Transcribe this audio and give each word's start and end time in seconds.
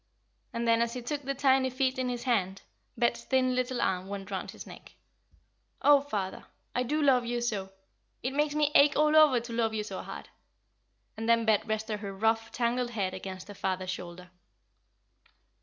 And 0.51 0.67
then, 0.67 0.81
as 0.81 0.93
he 0.93 1.01
took 1.03 1.21
the 1.21 1.35
tiny 1.35 1.69
feet 1.69 1.99
in 1.99 2.09
his 2.09 2.23
hand, 2.23 2.63
Bet's 2.97 3.23
thin 3.23 3.53
little 3.53 3.79
arm 3.79 4.07
went 4.07 4.31
round 4.31 4.49
his 4.49 4.65
neck. 4.65 4.95
"Oh, 5.79 6.01
father, 6.01 6.45
I 6.73 6.81
do 6.81 7.03
love 7.03 7.23
you 7.23 7.39
so. 7.39 7.69
It 8.23 8.33
makes 8.33 8.55
me 8.55 8.71
ache 8.73 8.95
all 8.95 9.15
over 9.15 9.39
to 9.39 9.53
love 9.53 9.75
you 9.75 9.83
so 9.83 10.01
hard;" 10.01 10.27
and 11.17 11.29
then 11.29 11.45
Bet 11.45 11.67
rested 11.67 11.99
her 11.99 12.13
rough, 12.15 12.51
tangled 12.51 12.89
head 12.89 13.13
against 13.13 13.47
her 13.47 13.53
father's 13.53 13.91
shoulder. 13.91 14.31